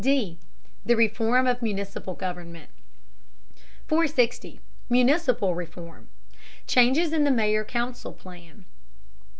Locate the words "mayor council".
7.29-8.13